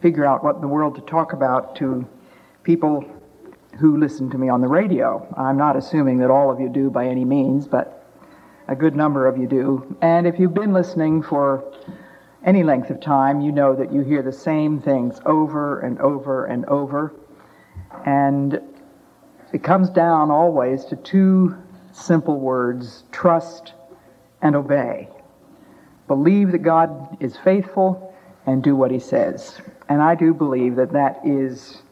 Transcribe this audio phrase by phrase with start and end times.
[0.00, 2.06] figure out what in the world to talk about to
[2.62, 3.04] people
[3.78, 5.26] who listen to me on the radio.
[5.36, 8.06] I'm not assuming that all of you do by any means, but
[8.68, 9.96] a good number of you do.
[10.00, 11.64] And if you've been listening for
[12.44, 16.46] any length of time, you know that you hear the same things over and over
[16.46, 17.14] and over.
[18.06, 18.60] And
[19.52, 21.56] it comes down always to two
[21.92, 23.74] simple words trust
[24.42, 25.08] and obey.
[26.06, 28.14] Believe that God is faithful
[28.46, 29.60] and do what he says.
[29.90, 31.82] And I do believe that that is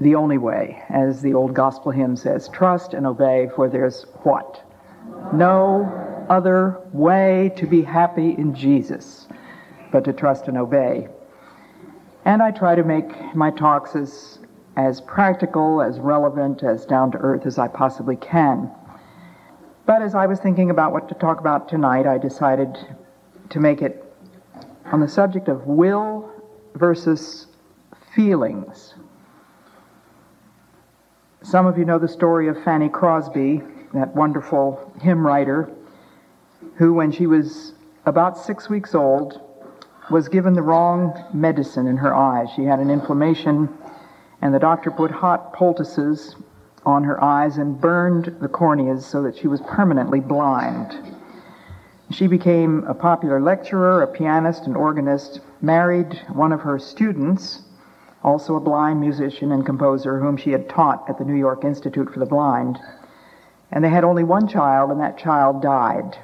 [0.00, 4.62] the only way, as the old gospel hymn says trust and obey, for there's what?
[5.32, 9.28] No other way to be happy in Jesus
[9.92, 11.08] but to trust and obey.
[12.24, 14.40] And I try to make my talks as,
[14.76, 18.70] as practical, as relevant, as down to earth as I possibly can.
[19.86, 22.76] But as I was thinking about what to talk about tonight, I decided
[23.50, 24.04] to make it
[24.86, 26.30] on the subject of will
[26.74, 27.46] versus
[28.14, 28.94] feelings.
[31.42, 33.62] Some of you know the story of Fanny Crosby,
[33.94, 35.70] that wonderful hymn writer,
[36.74, 37.74] who, when she was
[38.06, 39.40] about six weeks old,
[40.10, 42.48] was given the wrong medicine in her eyes.
[42.56, 43.68] She had an inflammation,
[44.42, 46.36] and the doctor put hot poultices
[46.84, 51.17] on her eyes and burned the corneas so that she was permanently blind.
[52.10, 57.62] She became a popular lecturer, a pianist, and organist, married one of her students,
[58.24, 62.10] also a blind musician and composer, whom she had taught at the New York Institute
[62.10, 62.78] for the Blind.
[63.70, 66.16] And they had only one child, and that child died.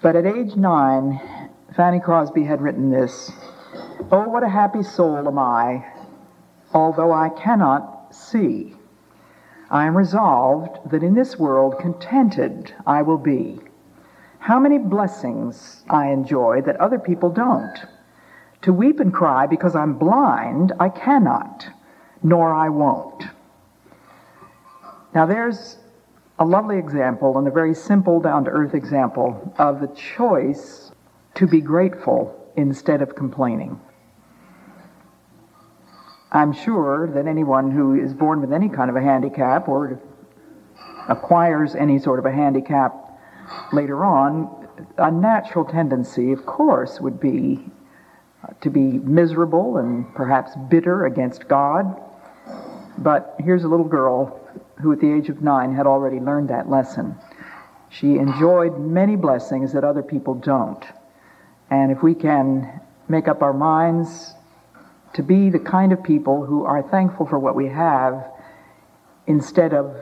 [0.00, 1.20] But at age nine,
[1.76, 3.30] Fanny Crosby had written this
[4.10, 5.84] Oh, what a happy soul am I,
[6.72, 8.74] although I cannot see.
[9.70, 13.60] I am resolved that in this world contented I will be
[14.38, 17.76] how many blessings I enjoy that other people don't.
[18.62, 21.66] To weep and cry because I'm blind, I cannot,
[22.22, 23.24] nor I won't.
[25.14, 25.78] Now, there's
[26.38, 30.92] a lovely example and a very simple, down to earth example of the choice
[31.34, 33.80] to be grateful instead of complaining.
[36.30, 40.00] I'm sure that anyone who is born with any kind of a handicap or
[41.08, 43.07] acquires any sort of a handicap
[43.72, 47.64] later on, a natural tendency, of course, would be
[48.42, 52.00] uh, to be miserable and perhaps bitter against God.
[52.98, 54.40] But here's a little girl
[54.80, 57.16] who, at the age of nine, had already learned that lesson.
[57.90, 60.84] She enjoyed many blessings that other people don't.
[61.70, 64.34] And if we can make up our minds
[65.14, 68.30] to be the kind of people who are thankful for what we have
[69.26, 69.96] instead of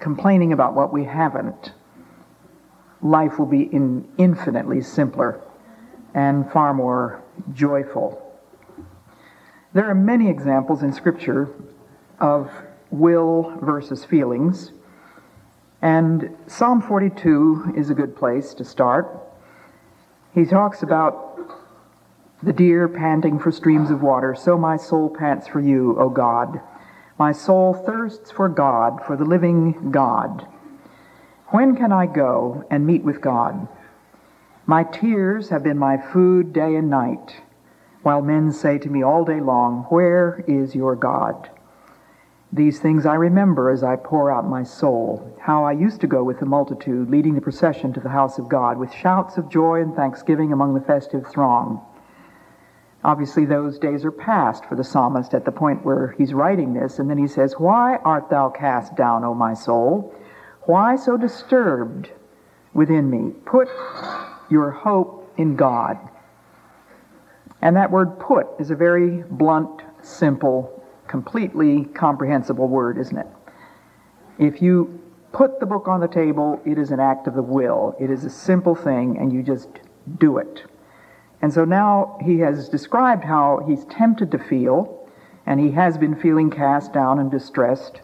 [0.00, 1.72] complaining about what we haven't,
[3.02, 5.40] life will be in infinitely simpler
[6.14, 7.22] and far more
[7.54, 8.24] joyful.
[9.72, 11.48] There are many examples in Scripture
[12.18, 12.50] of
[12.90, 14.72] will versus feelings,
[15.82, 19.22] and Psalm 42 is a good place to start.
[20.34, 21.38] He talks about
[22.42, 26.60] the deer panting for streams of water, so my soul pants for you, O God.
[27.18, 30.46] My soul thirsts for God, for the living God.
[31.50, 33.68] When can I go and meet with God?
[34.66, 37.40] My tears have been my food day and night,
[38.02, 41.48] while men say to me all day long, Where is your God?
[42.52, 46.22] These things I remember as I pour out my soul, how I used to go
[46.22, 49.80] with the multitude, leading the procession to the house of God, with shouts of joy
[49.80, 51.80] and thanksgiving among the festive throng.
[53.04, 56.98] Obviously, those days are past for the psalmist at the point where he's writing this,
[56.98, 60.14] and then he says, Why art thou cast down, O my soul?
[60.68, 62.10] Why so disturbed
[62.74, 63.32] within me?
[63.46, 63.68] Put
[64.50, 65.96] your hope in God.
[67.62, 73.26] And that word put is a very blunt, simple, completely comprehensible word, isn't it?
[74.38, 75.00] If you
[75.32, 77.96] put the book on the table, it is an act of the will.
[77.98, 79.70] It is a simple thing, and you just
[80.18, 80.64] do it.
[81.40, 85.08] And so now he has described how he's tempted to feel,
[85.46, 88.02] and he has been feeling cast down and distressed.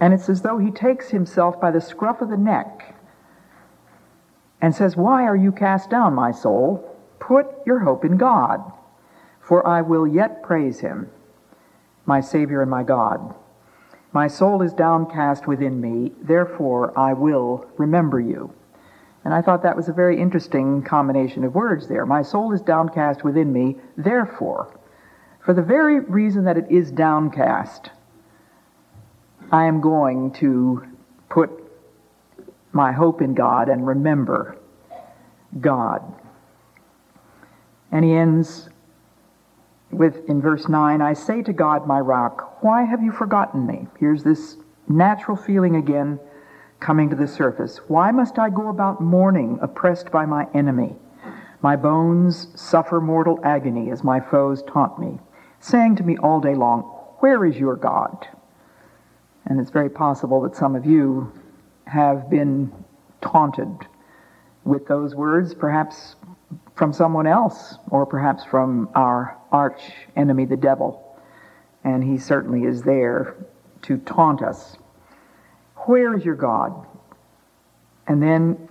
[0.00, 2.94] And it's as though he takes himself by the scruff of the neck
[4.60, 6.98] and says, Why are you cast down, my soul?
[7.18, 8.72] Put your hope in God.
[9.40, 11.10] for I will yet praise him,
[12.06, 13.34] my Savior and my God.
[14.12, 18.52] My soul is downcast within me, therefore I will remember you.
[19.24, 22.06] And I thought that was a very interesting combination of words there.
[22.06, 24.72] My soul is downcast within me, therefore,
[25.44, 27.90] for the very reason that it is downcast,
[29.52, 30.86] I am going to
[31.28, 31.50] put
[32.72, 34.56] my hope in God and remember
[35.60, 36.02] God.
[37.90, 38.68] And he ends
[39.90, 43.88] with, in verse 9, I say to God, my rock, why have you forgotten me?
[43.98, 44.56] Here's this
[44.88, 46.20] natural feeling again
[46.78, 47.78] coming to the surface.
[47.88, 50.94] Why must I go about mourning, oppressed by my enemy?
[51.60, 55.18] My bones suffer mortal agony as my foes taunt me,
[55.58, 56.82] saying to me all day long,
[57.18, 58.28] Where is your God?
[59.50, 61.32] And it's very possible that some of you
[61.84, 62.72] have been
[63.20, 63.66] taunted
[64.62, 66.14] with those words, perhaps
[66.76, 69.82] from someone else, or perhaps from our arch
[70.14, 71.18] enemy, the devil.
[71.82, 73.34] And he certainly is there
[73.82, 74.76] to taunt us.
[75.78, 76.86] Where is your God?
[78.06, 78.68] And then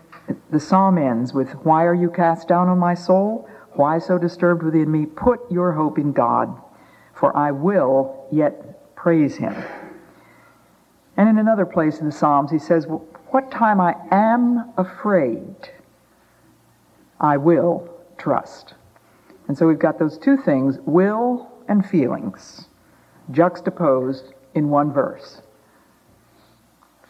[0.50, 3.50] the psalm ends with, Why are you cast down on my soul?
[3.74, 5.08] Why so disturbed within me?
[5.08, 6.58] Put your hope in God,
[7.14, 9.54] for I will yet praise him.
[11.20, 15.54] And in another place in the Psalms, he says, What time I am afraid,
[17.20, 18.74] I will trust.
[19.50, 22.70] And so we've got those two things, will and feelings,
[23.32, 25.42] juxtaposed in one verse.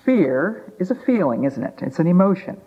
[0.04, 1.76] Fear is a feeling, isn't it?
[1.84, 2.60] It's an emotion.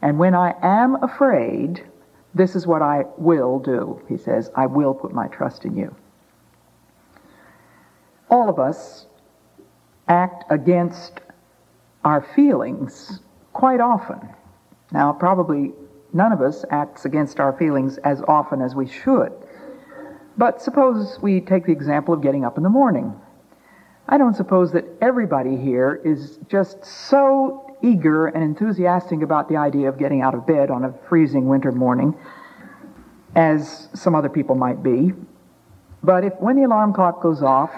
[0.00, 1.86] And when I am afraid,
[2.34, 4.00] this is what I will do.
[4.08, 5.94] He says, I will put my trust in you.
[8.30, 9.04] All of us
[10.10, 11.20] act against
[12.04, 13.20] our feelings
[13.52, 14.18] quite often.
[14.92, 15.72] Now, probably
[16.12, 19.32] none of us acts against our feelings as often as we should.
[20.36, 23.14] But suppose we take the example of getting up in the morning.
[24.08, 29.88] I don't suppose that everybody here is just so eager and enthusiastic about the idea
[29.88, 32.16] of getting out of bed on a freezing winter morning
[33.36, 35.12] as some other people might be.
[36.02, 37.70] But if when the alarm clock goes off,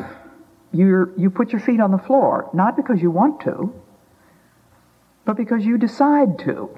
[0.73, 3.73] you you put your feet on the floor, not because you want to,
[5.25, 6.71] but because you decide to,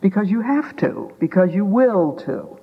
[0.00, 2.58] because you have to, because you will to.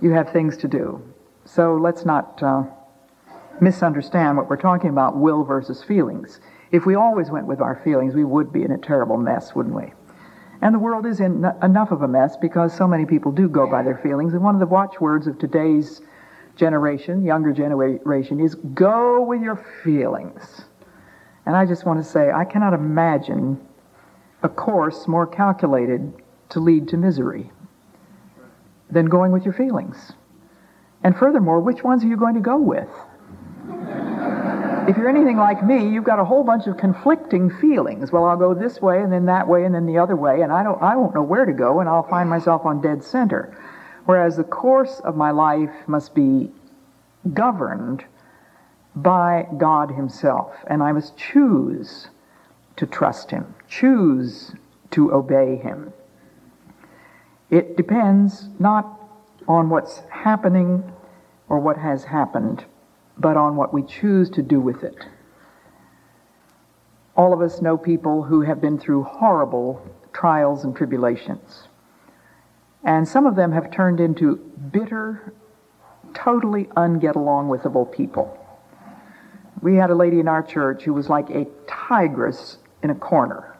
[0.00, 1.02] You have things to do.
[1.44, 2.42] So let's not.
[2.42, 2.64] Uh,
[3.60, 6.40] misunderstand what we're talking about will versus feelings.
[6.70, 9.74] If we always went with our feelings, we would be in a terrible mess, wouldn't
[9.74, 9.92] we?
[10.60, 13.68] And the world is in enough of a mess because so many people do go
[13.70, 14.32] by their feelings.
[14.32, 16.00] And one of the watchwords of today's
[16.56, 20.62] generation, younger generation, is go with your feelings.
[21.46, 23.60] And I just want to say, I cannot imagine
[24.42, 26.12] a course more calculated
[26.50, 27.50] to lead to misery
[28.90, 30.12] than going with your feelings.
[31.02, 32.88] And furthermore, which ones are you going to go with?
[34.88, 38.10] if you're anything like me, you've got a whole bunch of conflicting feelings.
[38.10, 40.52] Well, I'll go this way and then that way and then the other way, and
[40.52, 43.56] I don't I won't know where to go and I'll find myself on dead center.
[44.04, 46.50] Whereas the course of my life must be
[47.32, 48.04] governed
[48.94, 52.08] by God himself, and I must choose
[52.76, 54.54] to trust him, choose
[54.90, 55.92] to obey him.
[57.50, 59.00] It depends not
[59.46, 60.92] on what's happening
[61.48, 62.64] or what has happened,
[63.18, 65.06] but on what we choose to do with it.
[67.16, 71.68] All of us know people who have been through horrible trials and tribulations.
[72.84, 74.36] And some of them have turned into
[74.72, 75.32] bitter,
[76.14, 78.38] totally unget along withable people.
[79.60, 83.56] We had a lady in our church who was like a tigress in a corner.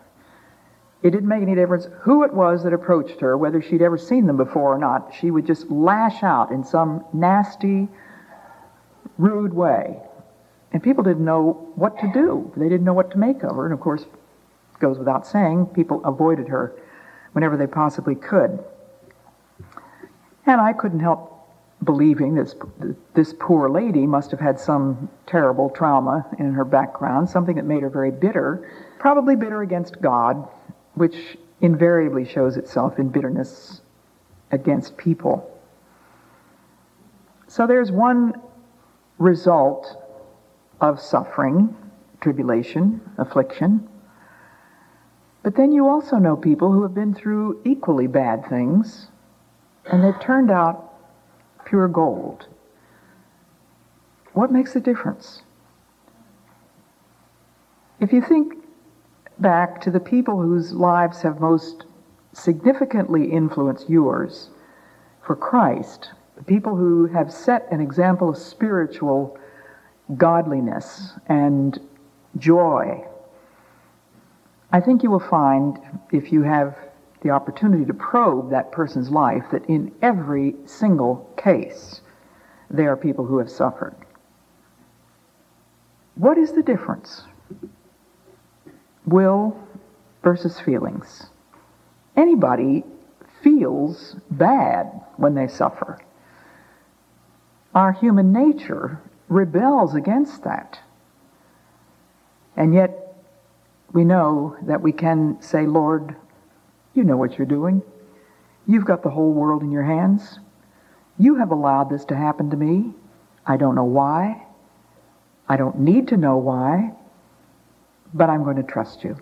[1.02, 4.26] It didn't make any difference who it was that approached her, whether she'd ever seen
[4.26, 5.12] them before or not.
[5.19, 7.88] She would just lash out in some nasty,
[9.19, 10.00] rude way.
[10.73, 12.52] And people didn't know what to do.
[12.57, 13.64] They didn't know what to make of her.
[13.64, 16.75] And of course, it goes without saying, people avoided her
[17.33, 18.64] whenever they possibly could.
[20.47, 21.33] And I couldn't help
[21.85, 22.55] believing this,
[23.15, 27.83] this poor lady must have had some terrible trauma in her background, something that made
[27.83, 28.69] her very bitter,
[28.99, 30.49] probably bitter against God,
[30.95, 33.81] which invariably shows itself in bitterness
[34.51, 35.49] against people.
[37.47, 38.35] So there's one
[39.19, 39.97] result
[40.81, 41.77] of suffering,
[42.21, 43.89] tribulation, affliction.
[45.43, 49.09] But then you also know people who have been through equally bad things
[49.87, 50.95] and they've turned out
[51.65, 52.47] pure gold.
[54.33, 55.43] What makes the difference?
[58.01, 58.55] If you think
[59.39, 61.85] back to the people whose lives have most
[62.33, 64.51] significantly influenced yours
[65.25, 69.39] for Christ, the people who have set an example of spiritual
[70.17, 71.79] godliness and
[72.39, 73.05] joy.
[74.73, 75.79] I think you will find,
[76.11, 76.77] if you have
[77.23, 82.00] the opportunity to probe that person's life, that in every single case,
[82.71, 83.95] they are people who have suffered.
[86.14, 87.23] What is the difference?
[89.07, 89.57] Will
[90.23, 91.26] versus feelings.
[92.17, 92.85] Anybody
[93.43, 95.99] feels bad when they suffer.
[97.75, 100.79] Our human nature rebels against that.
[102.57, 103.17] And yet,
[103.93, 106.17] we know that we can say, Lord,
[106.95, 107.83] you know what you're doing.
[108.67, 110.39] You've got the whole world in your hands.
[111.19, 112.93] You have allowed this to happen to me.
[113.47, 114.47] I don't know why.
[115.49, 116.93] I don't need to know why,
[118.15, 119.17] but I'm going to trust you.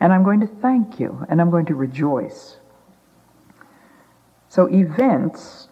[0.00, 2.56] And I'm going to thank you, and I'm going to rejoice.
[4.48, 5.68] So events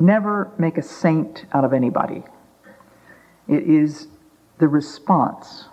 [0.00, 2.24] never make a saint out of anybody.
[3.46, 4.08] It is
[4.58, 5.66] the response.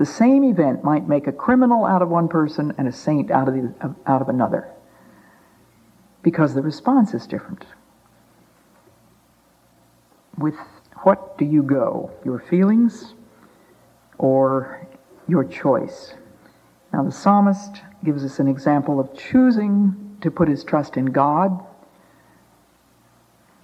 [0.00, 3.48] The same event might make a criminal out of one person and a saint out
[3.48, 4.66] of, the, out of another
[6.22, 7.66] because the response is different.
[10.38, 10.54] With
[11.02, 12.10] what do you go?
[12.24, 13.12] Your feelings
[14.16, 14.88] or
[15.28, 16.14] your choice?
[16.94, 21.62] Now, the psalmist gives us an example of choosing to put his trust in God.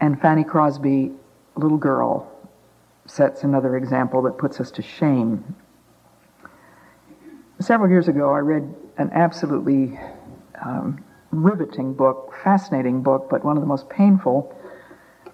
[0.02, 1.12] And Fanny Crosby,
[1.54, 2.30] little girl,
[3.06, 5.56] sets another example that puts us to shame.
[7.58, 9.98] Several years ago, I read an absolutely
[10.62, 14.54] um, riveting book, fascinating book, but one of the most painful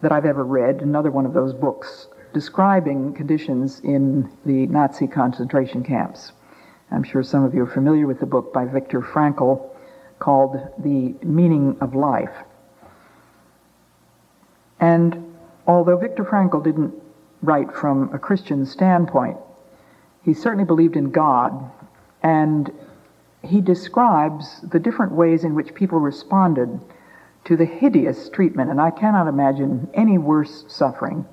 [0.02, 0.82] that I've ever read.
[0.82, 6.32] Another one of those books describing conditions in the Nazi concentration camps.
[6.92, 9.70] I'm sure some of you are familiar with the book by Viktor Frankl
[10.20, 12.34] called The Meaning of Life.
[14.78, 15.34] And
[15.66, 16.94] although Viktor Frankl didn't
[17.42, 19.38] write from a Christian standpoint,
[20.22, 21.70] he certainly believed in God,
[22.22, 22.70] and
[23.42, 26.80] he describes the different ways in which people responded
[27.44, 31.26] to the hideous treatment, and I cannot imagine any worse suffering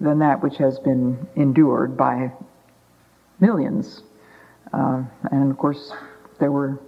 [0.00, 2.32] than that which has been endured by
[3.38, 4.02] millions
[4.72, 5.92] uh, and of course,
[6.38, 6.80] there were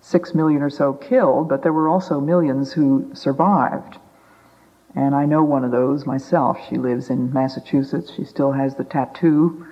[0.00, 3.98] six million or so killed, but there were also millions who survived.
[4.94, 6.58] And I know one of those myself.
[6.68, 8.12] She lives in Massachusetts.
[8.12, 9.66] She still has the tattoo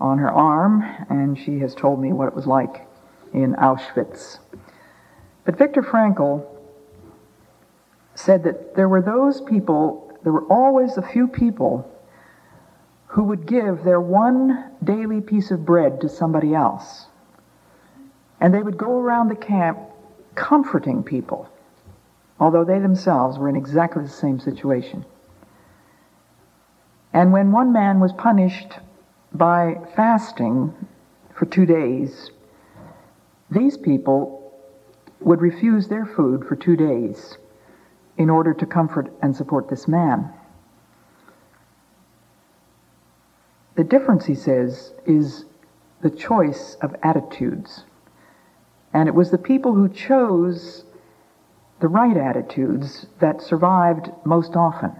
[0.00, 2.86] on her arm, and she has told me what it was like
[3.32, 4.38] in Auschwitz.
[5.44, 6.46] But Viktor Frankl
[8.14, 11.90] said that there were those people, there were always a few people
[13.08, 17.06] who would give their one daily piece of bread to somebody else.
[18.40, 19.78] And they would go around the camp
[20.34, 21.48] comforting people,
[22.40, 25.04] although they themselves were in exactly the same situation.
[27.12, 28.78] And when one man was punished
[29.34, 30.72] by fasting
[31.34, 32.30] for two days,
[33.50, 34.40] these people
[35.20, 37.36] would refuse their food for two days
[38.16, 40.32] in order to comfort and support this man.
[43.74, 45.46] The difference, he says, is
[46.00, 47.84] the choice of attitudes.
[48.92, 50.84] And it was the people who chose
[51.80, 54.92] the right attitudes that survived most often.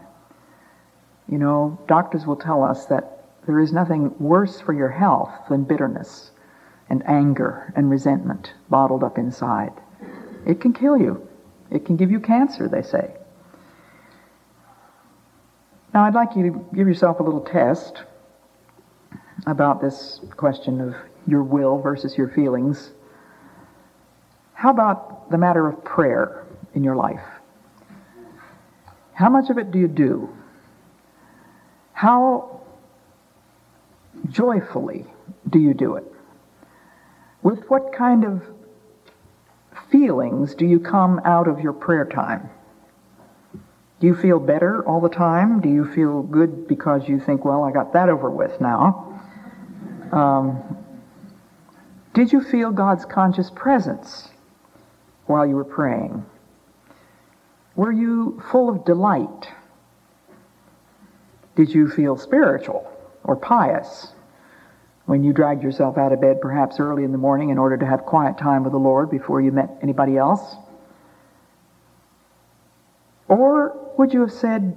[1.29, 3.14] You know, doctors will tell us that
[3.47, 6.31] there is nothing worse for your health than bitterness
[6.89, 9.73] and anger and resentment bottled up inside.
[10.47, 11.27] It can kill you.
[11.71, 13.15] It can give you cancer, they say.
[15.93, 18.03] Now, I'd like you to give yourself a little test
[19.47, 20.95] about this question of
[21.27, 22.93] your will versus your feelings.
[24.55, 27.23] How about the matter of prayer in your life?
[29.13, 30.29] How much of it do you do?
[31.93, 32.54] How
[34.35, 35.07] joyfully
[35.49, 36.05] do you do it?
[37.43, 38.43] With what kind of
[39.91, 42.51] feelings do you come out of your prayer time?
[44.01, 45.61] Do you feel better all the time?
[45.61, 49.21] Do you feel good because you think, well, I got that over with now?
[50.11, 50.77] Um,
[52.13, 54.29] did you feel God's conscious presence
[55.27, 56.25] while you were praying?
[57.77, 59.49] Were you full of delight?
[61.57, 62.91] Did you feel spiritual
[63.23, 64.14] or pious
[65.07, 67.87] when you dragged yourself out of bed perhaps early in the morning in order to
[67.87, 70.57] have quiet time with the Lord before you met anybody else?
[73.29, 74.77] Or would you have said,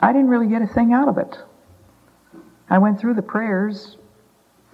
[0.00, 1.38] I didn't really get a thing out of it?
[2.70, 3.96] I went through the prayers,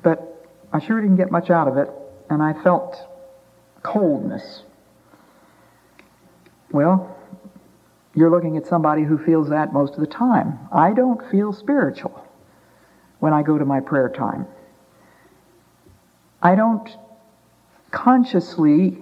[0.03, 1.91] but I sure didn't get much out of it,
[2.31, 2.97] and I felt
[3.83, 4.63] coldness.
[6.71, 7.17] Well,
[8.15, 10.59] you're looking at somebody who feels that most of the time.
[10.73, 12.27] I don't feel spiritual
[13.19, 14.47] when I go to my prayer time.
[16.43, 16.89] I don't
[17.91, 18.99] consciously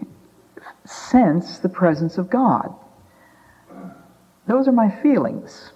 [0.84, 2.74] sense the presence of God.
[4.46, 5.72] Those are my feelings.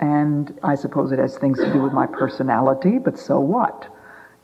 [0.00, 3.86] And I suppose it has things to do with my personality, but so what?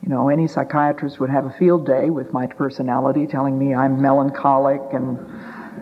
[0.01, 4.01] You know, any psychiatrist would have a field day with my personality telling me I'm
[4.01, 5.19] melancholic and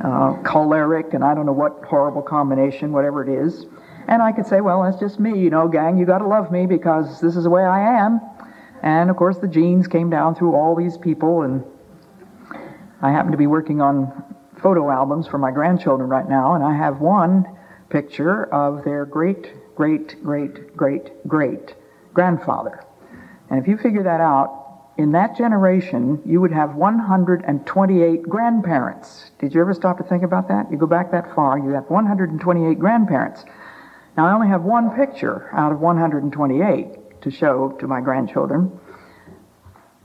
[0.04, 3.66] uh, choleric and I don't know what horrible combination, whatever it is.
[4.08, 6.66] And I could say, well, that's just me, you know, gang, you gotta love me
[6.66, 8.20] because this is the way I am.
[8.82, 11.64] And of course, the genes came down through all these people, and
[13.02, 14.24] I happen to be working on
[14.62, 17.46] photo albums for my grandchildren right now, and I have one
[17.90, 21.76] picture of their great, great, great, great, great
[22.14, 22.84] grandfather.
[23.50, 24.60] And if you figure that out,
[24.98, 29.32] in that generation, you would have 128 grandparents.
[29.40, 30.70] Did you ever stop to think about that?
[30.70, 33.46] You go back that far, you have 128 grandparents.
[34.18, 38.72] Now, I only have one picture out of 128 to show to my grandchildren,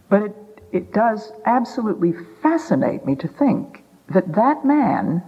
[0.09, 0.37] but it,
[0.73, 5.23] it does absolutely fascinate me to think that that man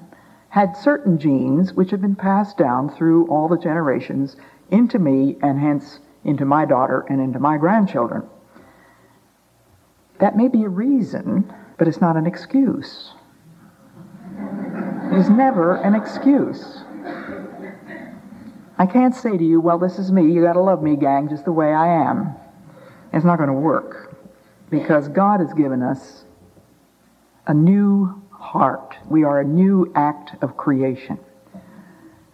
[0.48, 4.36] had certain genes which have been passed down through all the generations
[4.70, 8.22] into me and hence into my daughter and into my grandchildren.
[10.18, 13.12] That may be a reason, but it's not an excuse.
[15.12, 16.82] It is never an excuse.
[18.78, 21.44] I can't say to you, well, this is me, you gotta love me, gang, just
[21.44, 22.34] the way I am.
[23.12, 24.16] It's not gonna work
[24.68, 26.24] because God has given us
[27.46, 28.96] a new heart.
[29.08, 31.18] We are a new act of creation.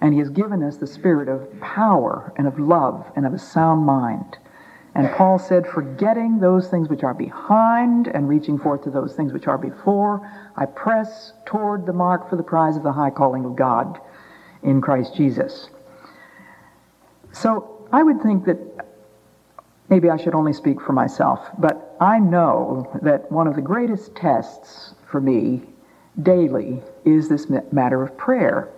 [0.00, 3.38] And He has given us the spirit of power and of love and of a
[3.38, 4.38] sound mind.
[4.94, 9.32] And Paul said, forgetting those things which are behind and reaching forth to those things
[9.32, 13.44] which are before, I press toward the mark for the prize of the high calling
[13.46, 13.98] of God
[14.62, 15.70] in Christ Jesus.
[17.32, 18.58] So I would think that
[19.88, 24.14] maybe I should only speak for myself, but I know that one of the greatest
[24.14, 25.62] tests for me
[26.22, 28.70] daily is this matter of prayer.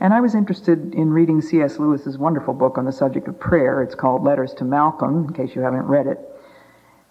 [0.00, 1.78] And I was interested in reading C.S.
[1.78, 3.82] Lewis's wonderful book on the subject of prayer.
[3.82, 6.20] It's called Letters to Malcolm, in case you haven't read it.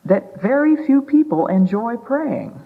[0.05, 2.59] That very few people enjoy praying.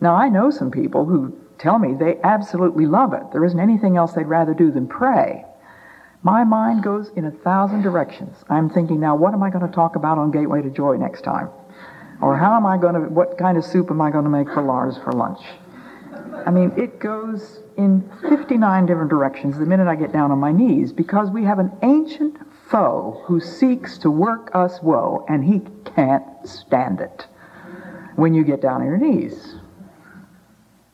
[0.00, 3.22] Now, I know some people who tell me they absolutely love it.
[3.32, 5.46] There isn't anything else they'd rather do than pray.
[6.22, 8.36] My mind goes in a thousand directions.
[8.48, 11.22] I'm thinking now, what am I going to talk about on Gateway to Joy next
[11.22, 11.48] time?
[12.20, 14.48] Or how am I going to, what kind of soup am I going to make
[14.48, 15.40] for Lars for lunch?
[16.46, 20.52] I mean, it goes in 59 different directions the minute I get down on my
[20.52, 25.60] knees because we have an ancient foe who seeks to work us woe, and he
[25.94, 27.26] can't stand it
[28.16, 29.56] when you get down on your knees.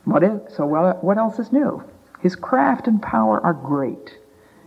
[0.04, 1.84] What is, so well, what else is new?
[2.20, 4.17] His craft and power are great,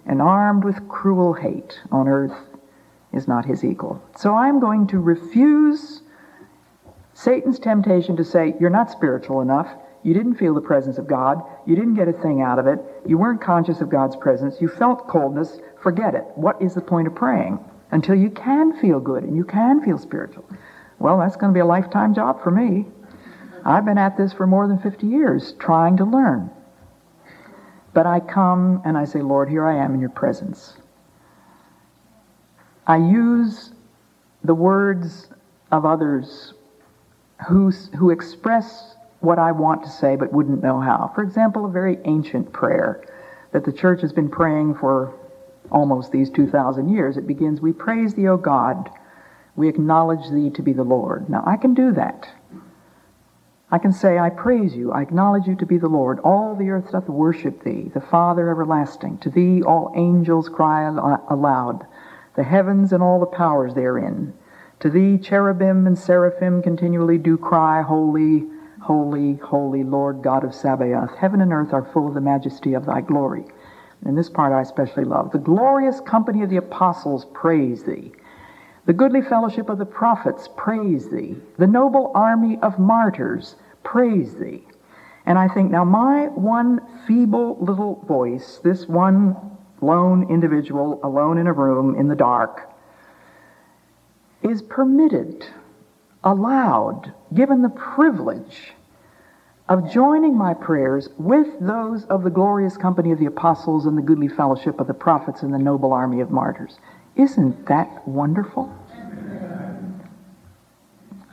[0.05, 2.35] and armed with cruel hate on earth
[3.13, 4.01] is not his equal.
[4.17, 6.01] So I'm going to refuse
[7.13, 9.67] Satan's temptation to say, You're not spiritual enough.
[10.03, 11.43] You didn't feel the presence of God.
[11.67, 12.79] You didn't get a thing out of it.
[13.05, 14.59] You weren't conscious of God's presence.
[14.59, 15.59] You felt coldness.
[15.81, 16.25] Forget it.
[16.35, 17.59] What is the point of praying?
[17.91, 20.45] Until you can feel good and you can feel spiritual.
[20.97, 22.87] Well, that's going to be a lifetime job for me.
[23.63, 26.49] I've been at this for more than 50 years trying to learn.
[27.93, 30.77] But I come and I say, Lord, here I am in your presence.
[32.87, 33.71] I use
[34.43, 35.29] the words
[35.71, 36.53] of others
[37.47, 41.11] who, who express what I want to say but wouldn't know how.
[41.13, 43.03] For example, a very ancient prayer
[43.51, 45.13] that the church has been praying for
[45.71, 47.17] almost these 2,000 years.
[47.17, 48.89] It begins, We praise thee, O God.
[49.55, 51.29] We acknowledge thee to be the Lord.
[51.29, 52.27] Now, I can do that.
[53.71, 54.91] I can say, I praise you.
[54.91, 56.19] I acknowledge you to be the Lord.
[56.19, 59.19] All the earth doth worship thee, the Father everlasting.
[59.19, 61.87] To thee all angels cry aloud,
[62.35, 64.33] the heavens and all the powers therein.
[64.81, 68.45] To thee cherubim and seraphim continually do cry, Holy,
[68.81, 72.87] Holy, holy Lord God of Sabaoth, heaven and earth are full of the majesty of
[72.87, 73.45] thy glory.
[74.03, 75.31] And this part I especially love.
[75.31, 78.11] The glorious company of the apostles praise thee.
[78.85, 81.35] The goodly fellowship of the prophets praise thee.
[81.57, 84.63] The noble army of martyrs praise thee.
[85.25, 89.35] And I think, now my one feeble little voice, this one
[89.81, 92.71] lone individual alone in a room in the dark,
[94.41, 95.45] is permitted
[96.23, 98.73] allowed, given the privilege
[99.69, 104.01] of joining my prayers with those of the glorious company of the apostles and the
[104.01, 106.79] goodly fellowship of the prophets and the noble army of martyrs.
[107.15, 108.73] Isn't that wonderful?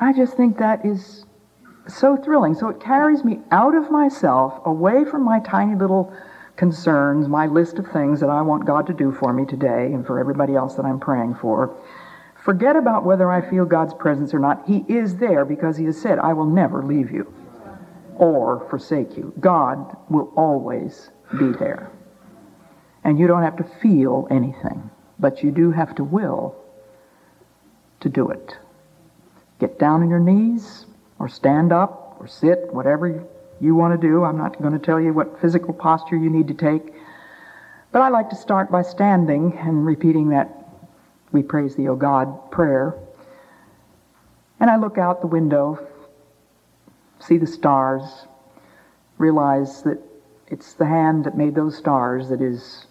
[0.01, 1.25] I just think that is
[1.88, 2.55] so thrilling.
[2.55, 6.12] So it carries me out of myself, away from my tiny little
[6.57, 10.07] concerns, my list of things that I want God to do for me today and
[10.07, 11.75] for everybody else that I'm praying for.
[12.43, 14.67] Forget about whether I feel God's presence or not.
[14.67, 17.33] He is there because He has said, I will never leave you
[18.17, 19.33] or forsake you.
[19.41, 21.91] God will always be there.
[23.05, 26.54] And you don't have to feel anything, but you do have to will
[28.00, 28.57] to do it.
[29.59, 30.87] Get down on your knees,
[31.18, 33.24] or stand up, or sit, whatever
[33.61, 34.24] you want to do.
[34.24, 36.94] I'm not going to tell you what physical posture you need to take.
[37.90, 40.48] But I like to start by standing and repeating that
[41.33, 42.94] We Praise Thee, O God prayer.
[44.61, 45.87] And I look out the window,
[47.18, 48.02] see the stars,
[49.16, 49.98] realize that
[50.48, 52.87] it's the hand that made those stars that is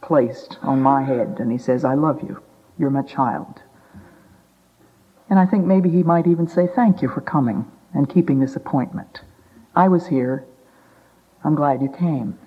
[0.00, 1.36] placed on my head.
[1.38, 2.42] And He says, I love you.
[2.78, 3.62] You're my child.
[5.30, 8.56] And I think maybe He might even say, Thank you for coming and keeping this
[8.56, 9.20] appointment.
[9.74, 10.44] I was here.
[11.44, 12.38] I'm glad you came.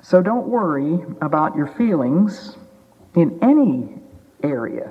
[0.00, 2.56] So don't worry about your feelings
[3.14, 4.00] in any
[4.42, 4.90] area.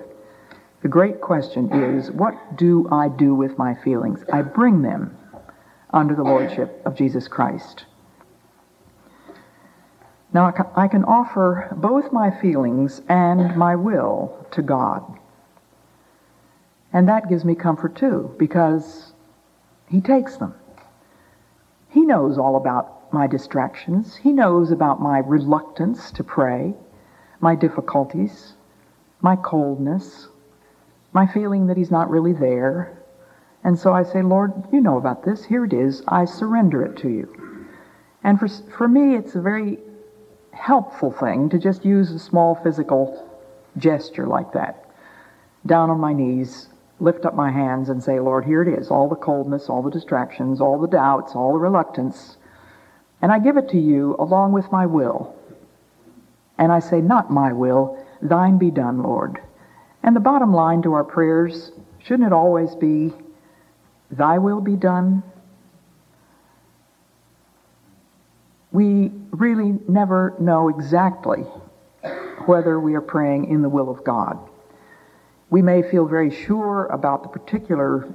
[0.83, 4.23] The great question is what do I do with my feelings?
[4.31, 5.17] I bring them
[5.91, 7.85] under the Lordship of Jesus Christ.
[10.37, 15.03] Now, I can offer both my feelings and my will to God.
[16.93, 19.13] And that gives me comfort too, because
[19.89, 20.53] he takes them.
[21.89, 24.15] He knows all about my distractions.
[24.17, 26.75] He knows about my reluctance to pray,
[27.39, 28.53] my difficulties,
[29.21, 30.27] my coldness,
[31.13, 33.01] my feeling that He's not really there.
[33.63, 35.45] And so I say, Lord, you know about this.
[35.45, 36.03] Here it is.
[36.07, 37.65] I surrender it to you.
[38.23, 39.79] And for, for me, it's a very
[40.59, 43.27] helpful thing to just use a small physical
[43.77, 44.85] gesture like that.
[45.65, 46.67] Down on my knees,
[46.99, 49.91] lift up my hands and say, Lord, here it is all the coldness, all the
[49.91, 52.37] distractions, all the doubts, all the reluctance.
[53.21, 55.35] And I give it to you along with my will.
[56.57, 59.39] And I say, Not my will, thine be done, Lord.
[60.03, 61.71] And the bottom line to our prayers,
[62.03, 63.13] shouldn't it always be,
[64.09, 65.23] Thy will be done?
[68.71, 71.41] We really never know exactly
[72.45, 74.37] whether we are praying in the will of God.
[75.49, 78.07] We may feel very sure about the particular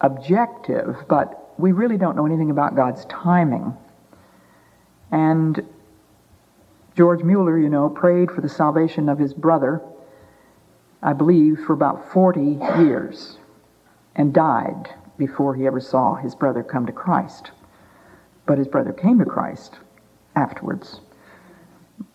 [0.00, 3.76] objective, but we really don't know anything about God's timing.
[5.10, 5.64] And
[6.96, 9.80] George Mueller, you know, prayed for the salvation of his brother,
[11.02, 13.38] I believe, for about 40 years
[14.14, 17.50] and died before he ever saw his brother come to Christ.
[18.46, 19.78] But his brother came to Christ
[20.38, 21.00] afterwards.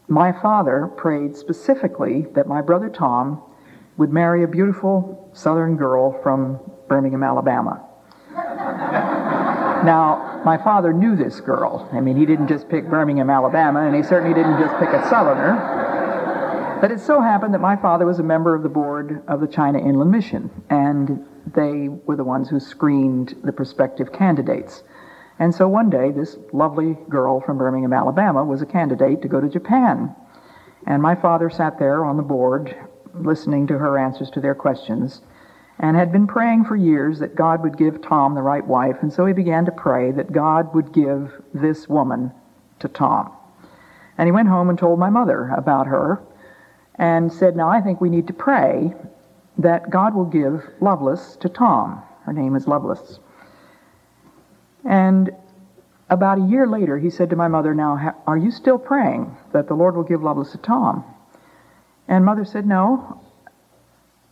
[0.07, 3.41] My father prayed specifically that my brother Tom
[3.97, 7.81] would marry a beautiful southern girl from Birmingham, Alabama.
[9.85, 11.87] now, my father knew this girl.
[11.93, 15.07] I mean, he didn't just pick Birmingham, Alabama, and he certainly didn't just pick a
[15.09, 16.79] southerner.
[16.81, 19.47] But it so happened that my father was a member of the board of the
[19.47, 24.83] China Inland Mission, and they were the ones who screened the prospective candidates.
[25.39, 29.41] And so one day, this lovely girl from Birmingham, Alabama, was a candidate to go
[29.41, 30.15] to Japan.
[30.85, 32.75] And my father sat there on the board
[33.15, 35.21] listening to her answers to their questions
[35.79, 38.97] and had been praying for years that God would give Tom the right wife.
[39.01, 42.31] And so he began to pray that God would give this woman
[42.79, 43.31] to Tom.
[44.17, 46.21] And he went home and told my mother about her
[46.95, 48.93] and said, Now I think we need to pray
[49.57, 52.01] that God will give Lovelace to Tom.
[52.25, 53.19] Her name is Lovelace.
[54.85, 55.31] And
[56.09, 59.67] about a year later, he said to my mother, Now, are you still praying that
[59.67, 61.03] the Lord will give Lovelace to Tom?
[62.07, 63.21] And mother said, No,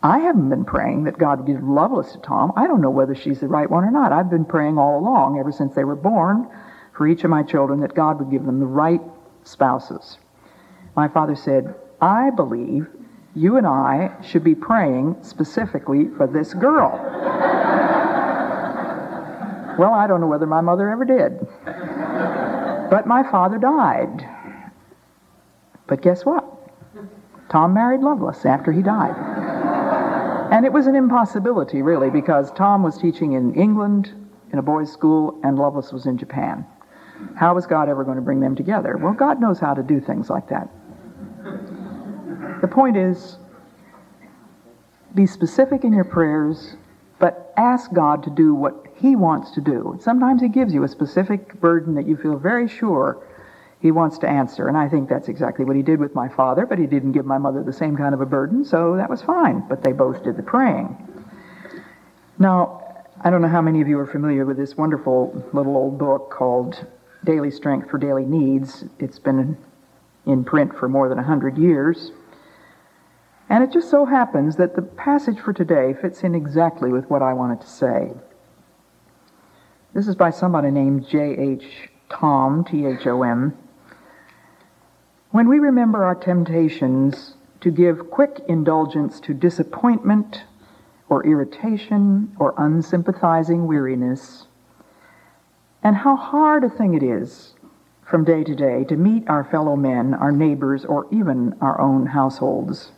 [0.03, 2.51] I haven't been praying that God would give Lovelace to Tom.
[2.55, 4.11] I don't know whether she's the right one or not.
[4.11, 6.47] I've been praying all along, ever since they were born,
[6.95, 9.01] for each of my children, that God would give them the right
[9.43, 10.17] spouses.
[10.95, 12.87] My father said, I believe
[13.35, 16.91] you and I should be praying specifically for this girl.
[19.81, 21.39] Well, I don't know whether my mother ever did.
[21.65, 24.29] But my father died.
[25.87, 26.45] But guess what?
[27.49, 29.15] Tom married Lovelace after he died.
[30.51, 34.13] And it was an impossibility, really, because Tom was teaching in England
[34.53, 36.63] in a boys' school and Lovelace was in Japan.
[37.35, 38.97] How was God ever going to bring them together?
[38.97, 40.69] Well, God knows how to do things like that.
[42.61, 43.39] The point is
[45.15, 46.75] be specific in your prayers,
[47.17, 49.97] but ask God to do what He wants to do.
[49.99, 53.21] Sometimes He gives you a specific burden that you feel very sure
[53.81, 54.67] he wants to answer.
[54.67, 57.25] And I think that's exactly what he did with my father, but he didn't give
[57.25, 59.67] my mother the same kind of a burden, so that was fine.
[59.67, 60.95] But they both did the praying.
[62.37, 65.97] Now, I don't know how many of you are familiar with this wonderful little old
[65.97, 66.85] book called
[67.23, 68.85] Daily Strength for Daily Needs.
[68.99, 69.57] It's been
[70.27, 72.11] in print for more than a hundred years.
[73.49, 77.23] And it just so happens that the passage for today fits in exactly with what
[77.23, 78.11] I wanted to say.
[79.93, 81.89] This is by somebody named J.H.
[82.09, 83.57] Thom, T H O M.
[85.31, 90.45] When we remember our temptations to give quick indulgence to disappointment
[91.09, 94.47] or irritation or unsympathizing weariness,
[95.83, 97.55] and how hard a thing it is
[98.01, 102.05] from day to day to meet our fellow men, our neighbors, or even our own
[102.05, 102.93] households.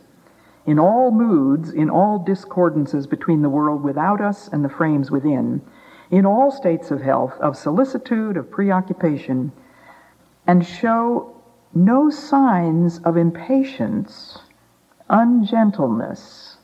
[0.64, 5.60] In all moods, in all discordances between the world without us and the frames within,
[6.10, 9.52] in all states of health, of solicitude, of preoccupation,
[10.46, 11.34] and show
[11.74, 14.38] no signs of impatience,
[15.08, 16.58] ungentleness,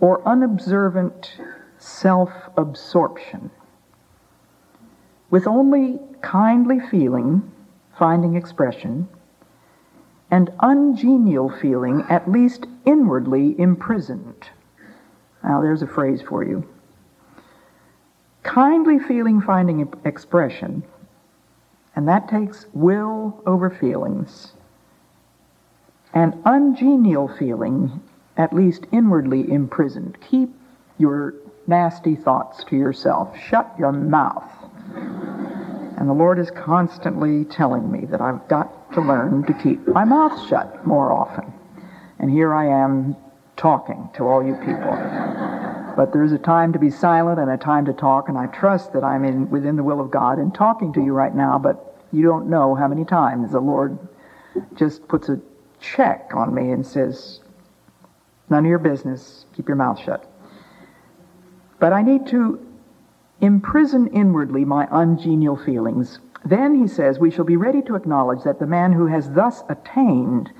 [0.00, 1.40] or unobservant
[1.78, 3.50] self absorption.
[5.30, 7.52] With only kindly feeling
[7.98, 9.08] finding expression,
[10.30, 14.50] and ungenial feeling, at least inwardly imprisoned.
[15.42, 16.68] Now, there's a phrase for you.
[18.46, 20.82] Kindly feeling finding expression,
[21.94, 24.52] and that takes will over feelings,
[26.14, 28.00] and ungenial feeling,
[28.36, 30.16] at least inwardly imprisoned.
[30.30, 30.54] Keep
[30.96, 31.34] your
[31.66, 33.36] nasty thoughts to yourself.
[33.36, 34.50] Shut your mouth.
[35.98, 40.04] And the Lord is constantly telling me that I've got to learn to keep my
[40.04, 41.52] mouth shut more often.
[42.18, 43.16] And here I am
[43.56, 45.65] talking to all you people.
[45.96, 48.92] But there's a time to be silent and a time to talk, and I trust
[48.92, 51.96] that I'm in within the will of God in talking to you right now, but
[52.12, 53.98] you don't know how many times the Lord
[54.74, 55.40] just puts a
[55.80, 57.40] check on me and says,
[58.48, 60.30] None of your business, keep your mouth shut.
[61.80, 62.64] But I need to
[63.40, 66.20] imprison inwardly my ungenial feelings.
[66.44, 69.64] Then, he says, we shall be ready to acknowledge that the man who has thus
[69.68, 70.52] attained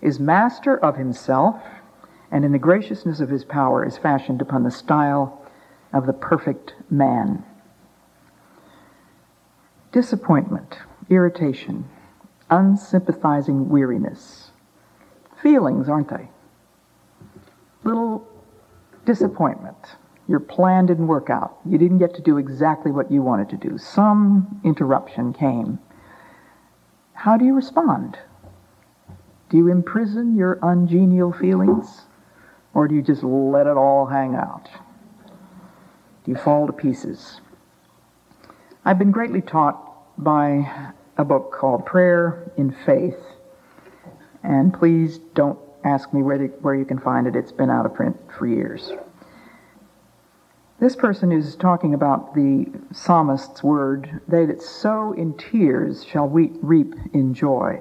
[0.00, 1.60] is master of himself
[2.32, 5.46] and in the graciousness of his power is fashioned upon the style
[5.92, 7.44] of the perfect man.
[9.92, 10.78] Disappointment,
[11.10, 11.84] irritation,
[12.50, 14.50] unsympathizing weariness.
[15.42, 16.30] Feelings, aren't they?
[17.84, 18.26] Little
[19.04, 19.76] disappointment.
[20.26, 21.58] Your plan didn't work out.
[21.66, 23.76] You didn't get to do exactly what you wanted to do.
[23.76, 25.78] Some interruption came.
[27.12, 28.18] How do you respond?
[29.50, 32.06] Do you imprison your ungenial feelings?
[32.74, 34.68] Or do you just let it all hang out?
[36.24, 37.40] Do you fall to pieces?
[38.84, 39.78] I've been greatly taught
[40.16, 43.18] by a book called Prayer in Faith.
[44.42, 47.36] And please don't ask me where, to, where you can find it.
[47.36, 48.92] It's been out of print for years.
[50.80, 56.94] This person is talking about the psalmist's word, they that sow in tears shall reap
[57.12, 57.80] in joy.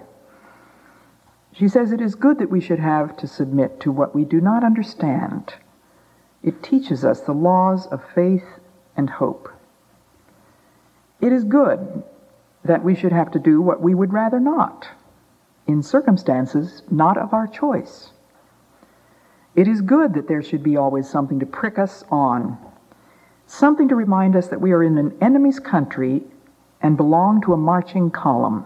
[1.62, 4.42] She says it is good that we should have to submit to what we do
[4.42, 5.54] not understand.
[6.42, 8.58] It teaches us the laws of faith
[8.98, 9.48] and hope.
[11.20, 12.02] It is good
[12.66, 14.88] that we should have to do what we would rather not,
[15.68, 18.10] in circumstances not of our choice.
[19.56, 22.58] It is good that there should be always something to prick us on,
[23.46, 26.24] something to remind us that we are in an enemy's country
[26.82, 28.66] and belong to a marching column.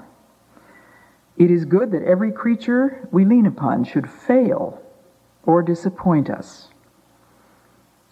[1.38, 4.82] It is good that every creature we lean upon should fail
[5.44, 6.70] or disappoint us.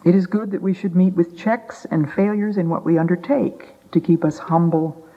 [0.03, 3.75] It is good that we should meet with checks and failures in what we undertake
[3.91, 5.07] to keep us humble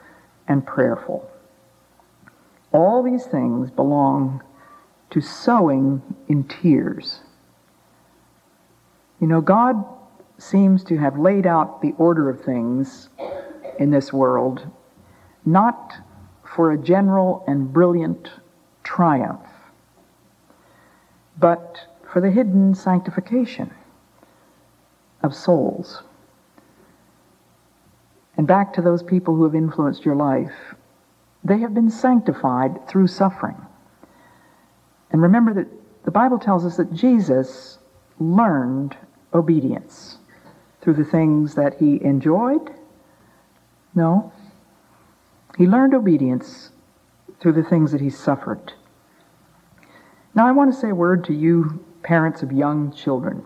[0.47, 1.29] and prayerful.
[2.71, 4.41] All these things belong
[5.09, 7.21] to sowing in tears.
[9.19, 9.83] You know, God
[10.37, 13.09] seems to have laid out the order of things
[13.79, 14.69] in this world
[15.45, 15.93] not
[16.57, 18.31] for a general and brilliant
[18.83, 19.45] triumph,
[21.37, 21.77] but
[22.11, 23.71] for the hidden sanctification
[25.21, 26.01] of souls.
[28.37, 30.73] And back to those people who have influenced your life,
[31.43, 33.57] they have been sanctified through suffering.
[35.11, 35.67] And remember that
[36.05, 37.77] the Bible tells us that Jesus
[38.19, 38.97] learned
[39.31, 40.17] obedience
[40.81, 42.73] through the things that he enjoyed?
[43.93, 44.31] No,
[45.57, 46.71] he learned obedience
[47.39, 48.73] through the things that he suffered.
[50.35, 53.43] Now, I want to say a word to you, parents of young children.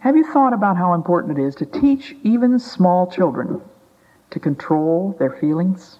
[0.00, 3.62] Have you thought about how important it is to teach even small children
[4.30, 5.98] to control their feelings?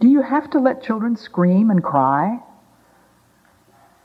[0.00, 2.40] Do you have to let children scream and cry?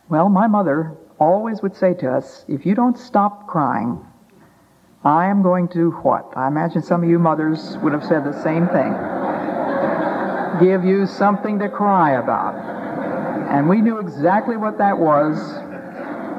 [0.10, 4.06] Well, my mother always would say to us, if you don't stop crying,
[5.08, 6.34] I am going to what?
[6.36, 8.92] I imagine some of you mothers would have said the same thing.
[10.60, 12.56] Give you something to cry about.
[13.50, 15.38] And we knew exactly what that was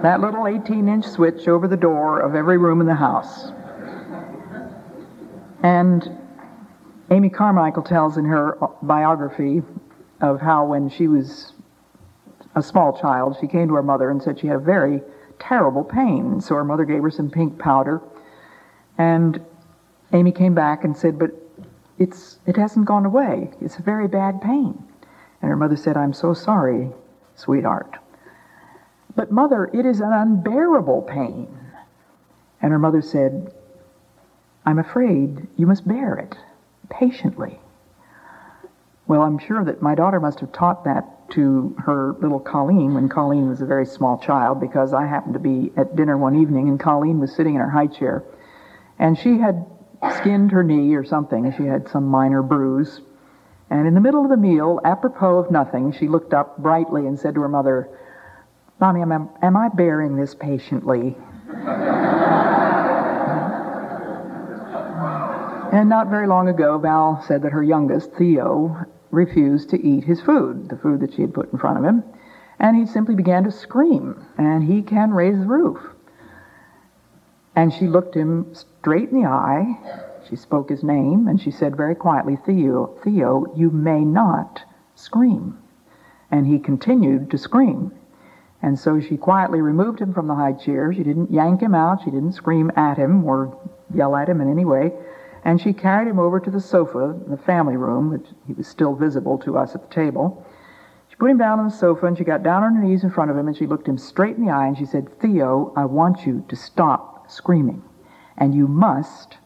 [0.03, 3.53] that little 18 inch switch over the door of every room in the house.
[5.63, 6.07] And
[7.11, 9.63] Amy Carmichael tells in her biography
[10.21, 11.55] of how when she was
[12.55, 15.01] a small child, she came to her mother and said she had a very
[15.39, 16.43] terrible pain.
[16.43, 18.03] So her mother gave her some pink powder.
[18.99, 19.41] And
[20.13, 21.31] Amy came back and said, But
[21.99, 23.51] it's, it hasn't gone away.
[23.61, 24.83] It's a very bad pain.
[25.41, 26.91] And her mother said, I'm so sorry,
[27.37, 27.97] sweetheart.
[29.15, 31.49] But mother, it is an unbearable pain.
[32.61, 33.53] And her mother said,
[34.67, 36.37] I'm afraid you must bear it
[36.91, 37.59] patiently.
[39.07, 43.09] Well, I'm sure that my daughter must have taught that to her little Colleen when
[43.09, 46.69] Colleen was a very small child because I happened to be at dinner one evening
[46.69, 48.25] and Colleen was sitting in her high chair
[48.99, 49.65] and she had
[50.17, 51.53] skinned her knee or something.
[51.57, 53.01] She had some minor bruise.
[53.71, 57.19] And in the middle of the meal, apropos of nothing, she looked up brightly and
[57.19, 57.89] said to her mother,
[58.81, 61.17] Mommy, am, am I bearing this patiently?
[65.73, 70.21] and not very long ago, Val said that her youngest, Theo, refused to eat his
[70.23, 72.05] food, the food that she had put in front of him,
[72.59, 75.79] and he simply began to scream, and he can raise the roof.
[77.57, 79.79] And she looked him straight in the eye.
[80.29, 84.63] She spoke his name, and she said very quietly, Theo, Theo, you may not
[84.95, 85.59] scream.
[86.31, 87.93] And he continued to scream.
[88.61, 90.93] And so she quietly removed him from the high chair.
[90.93, 92.03] She didn't yank him out.
[92.05, 93.57] She didn't scream at him or
[93.95, 94.93] yell at him in any way.
[95.45, 98.67] And she carried him over to the sofa in the family room, which he was
[98.67, 100.45] still visible to us at the table.
[101.09, 103.11] She put him down on the sofa and she got down on her knees in
[103.11, 105.73] front of him and she looked him straight in the eye and she said, Theo,
[105.77, 107.83] I want you to stop screaming.
[108.37, 109.39] And you must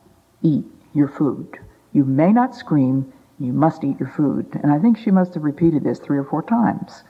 [0.42, 1.58] eat your food.
[1.92, 4.46] You may not scream, you must eat your food.
[4.62, 7.04] And I think she must have repeated this three or four times.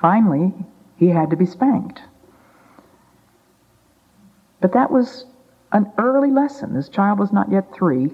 [0.00, 0.52] Finally,
[0.96, 2.02] he had to be spanked.
[4.60, 5.24] But that was
[5.72, 6.74] an early lesson.
[6.74, 8.10] This child was not yet three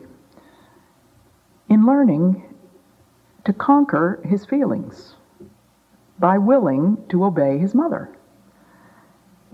[1.68, 2.44] in learning
[3.44, 5.14] to conquer his feelings
[6.18, 8.11] by willing to obey his mother.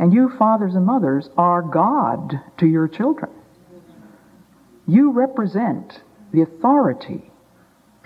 [0.00, 3.30] And you, fathers and mothers, are God to your children.
[4.88, 6.00] You represent
[6.32, 7.30] the authority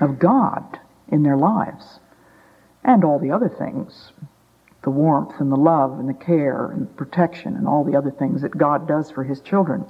[0.00, 2.00] of God in their lives
[2.82, 4.12] and all the other things
[4.82, 8.10] the warmth and the love and the care and the protection and all the other
[8.10, 9.86] things that God does for his children.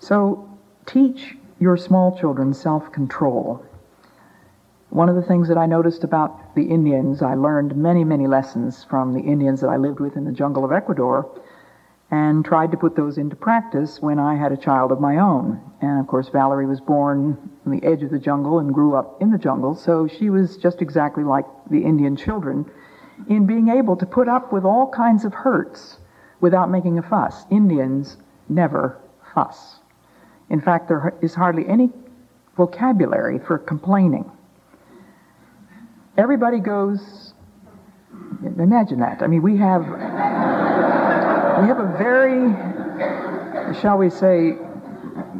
[0.00, 3.64] So teach your small children self control.
[4.90, 8.84] One of the things that I noticed about the Indians, I learned many, many lessons
[8.84, 11.28] from the Indians that I lived with in the jungle of Ecuador
[12.10, 15.60] and tried to put those into practice when I had a child of my own.
[15.80, 19.20] And of course, Valerie was born on the edge of the jungle and grew up
[19.20, 22.70] in the jungle, so she was just exactly like the Indian children
[23.28, 25.98] in being able to put up with all kinds of hurts
[26.40, 27.44] without making a fuss.
[27.50, 28.18] Indians
[28.48, 28.98] never
[29.34, 29.80] fuss.
[30.48, 31.90] In fact, there is hardly any
[32.56, 34.30] vocabulary for complaining.
[36.18, 37.34] Everybody goes,
[38.42, 39.22] imagine that.
[39.22, 42.54] I mean, we have, we have a very,
[43.80, 44.56] shall we say,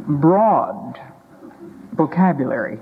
[0.07, 0.99] broad
[1.93, 2.79] vocabulary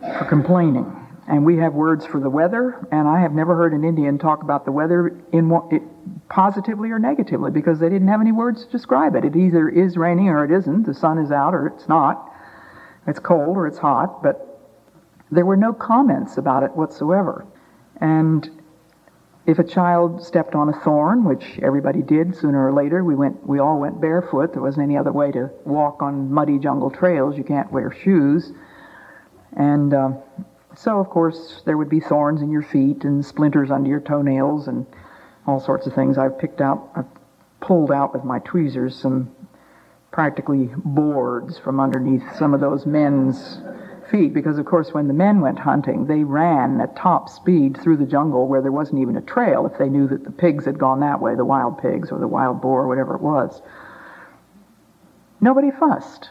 [0.00, 0.96] for complaining.
[1.26, 4.42] And we have words for the weather, and I have never heard an Indian talk
[4.42, 5.82] about the weather in it,
[6.28, 9.24] positively or negatively because they didn't have any words to describe it.
[9.24, 10.86] It either is raining or it isn't.
[10.86, 12.32] The sun is out or it's not.
[13.06, 14.49] It's cold or it's hot, but
[15.30, 17.46] there were no comments about it whatsoever.
[18.00, 18.48] And
[19.46, 23.46] if a child stepped on a thorn, which everybody did sooner or later, we went
[23.46, 24.52] we all went barefoot.
[24.52, 27.36] There wasn't any other way to walk on muddy jungle trails.
[27.36, 28.52] You can't wear shoes.
[29.56, 30.12] And uh,
[30.76, 34.68] so, of course, there would be thorns in your feet and splinters under your toenails
[34.68, 34.86] and
[35.46, 36.16] all sorts of things.
[36.16, 37.06] I've picked out, I've
[37.60, 39.34] pulled out with my tweezers some
[40.12, 43.60] practically boards from underneath some of those men's
[44.10, 47.96] feet because, of course, when the men went hunting, they ran at top speed through
[47.96, 50.78] the jungle where there wasn't even a trail if they knew that the pigs had
[50.78, 53.62] gone that way, the wild pigs or the wild boar whatever it was.
[55.40, 56.30] Nobody fussed.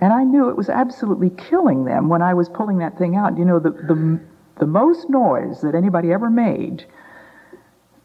[0.00, 3.38] And I knew it was absolutely killing them when I was pulling that thing out.
[3.38, 4.20] You know, the, the,
[4.58, 6.84] the most noise that anybody ever made,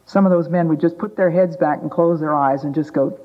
[0.05, 2.73] some of those men would just put their heads back and close their eyes and
[2.73, 3.19] just go.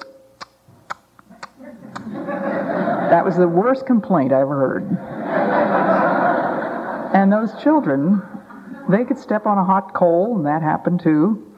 [2.11, 5.14] that was the worst complaint I ever heard.
[7.15, 8.23] And those children,
[8.89, 11.51] they could step on a hot coal, and that happened too.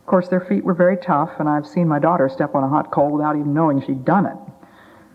[0.00, 2.68] Of course, their feet were very tough, and I've seen my daughter step on a
[2.68, 4.36] hot coal without even knowing she'd done it.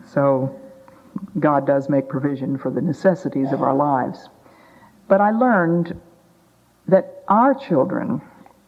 [0.05, 0.59] So
[1.39, 4.29] God does make provision for the necessities of our lives.
[5.07, 5.99] But I learned
[6.87, 8.21] that our children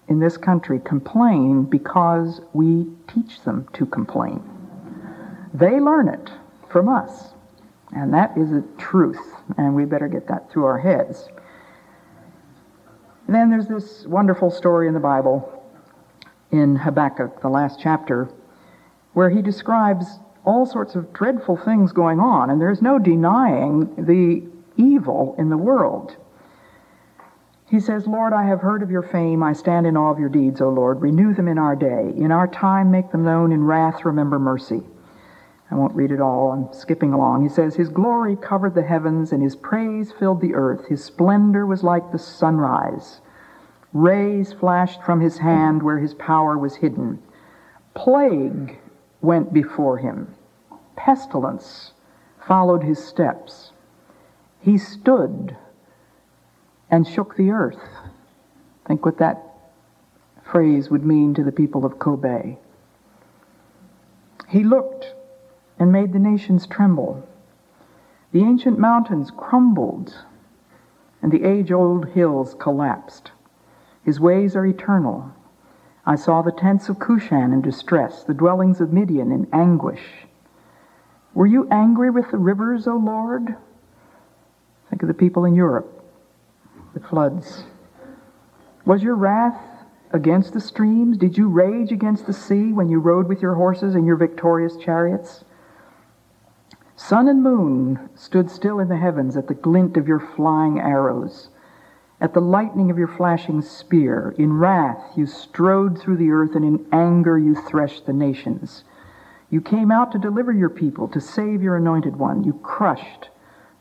[0.07, 4.43] in this country complain because we teach them to complain.
[5.53, 6.29] They learn it
[6.69, 7.33] from us.
[7.91, 11.27] And that is a truth, and we better get that through our heads.
[13.25, 15.63] And then there's this wonderful story in the Bible
[16.51, 18.29] in Habakkuk, the last chapter,
[19.13, 24.43] where he describes all sorts of dreadful things going on, and there's no denying the
[24.77, 26.15] evil in the world.
[27.69, 29.43] He says, Lord, I have heard of your fame.
[29.43, 31.01] I stand in awe of your deeds, O Lord.
[31.01, 32.13] Renew them in our day.
[32.17, 33.51] In our time, make them known.
[33.51, 34.81] In wrath, remember mercy.
[35.71, 36.51] I won't read it all.
[36.51, 37.43] I'm skipping along.
[37.43, 40.87] He says, His glory covered the heavens, and His praise filled the earth.
[40.87, 43.21] His splendor was like the sunrise.
[43.93, 47.21] Rays flashed from His hand where His power was hidden.
[47.93, 48.79] Plague
[49.21, 50.33] went before Him.
[50.95, 51.93] Pestilence
[52.47, 53.71] followed His steps.
[54.59, 55.55] He stood
[56.89, 57.79] and shook the earth.
[58.87, 59.43] Think what that
[60.43, 62.57] phrase would mean to the people of Kobe.
[64.47, 65.13] He looked
[65.79, 67.25] and made the nations tremble.
[68.31, 70.13] The ancient mountains crumbled,
[71.21, 73.31] and the age old hills collapsed.
[74.03, 75.31] His ways are eternal.
[76.05, 80.01] I saw the tents of Cushan in distress, the dwellings of Midian in anguish.
[81.33, 83.55] Were you angry with the rivers, O Lord?
[84.89, 86.03] Think of the people in Europe,
[86.93, 87.63] the floods.
[88.85, 89.61] Was your wrath
[90.11, 91.17] against the streams?
[91.17, 94.75] Did you rage against the sea when you rode with your horses and your victorious
[94.77, 95.45] chariots?
[96.99, 101.47] Sun and moon stood still in the heavens at the glint of your flying arrows,
[102.19, 104.35] at the lightning of your flashing spear.
[104.37, 108.83] In wrath you strode through the earth, and in anger you threshed the nations.
[109.49, 112.43] You came out to deliver your people, to save your anointed one.
[112.43, 113.29] You crushed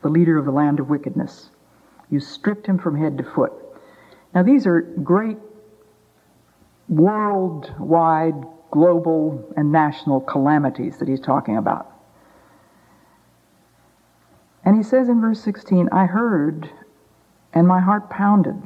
[0.01, 1.49] the leader of the land of wickedness.
[2.09, 3.51] You stripped him from head to foot.
[4.33, 5.37] Now, these are great
[6.87, 11.98] worldwide, global, and national calamities that he's talking about.
[14.69, 16.69] And he says in verse 16, I heard,
[17.53, 18.61] and my heart pounded.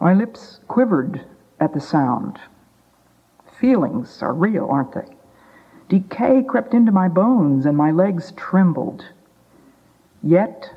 [0.00, 1.24] My lips quivered
[1.60, 2.40] at the sound.
[3.60, 5.06] Feelings are real, aren't they?
[5.88, 9.04] Decay crept into my bones, and my legs trembled.
[10.24, 10.74] Yet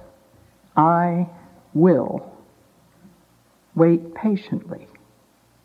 [0.78, 1.28] I
[1.74, 2.32] will
[3.74, 4.88] wait patiently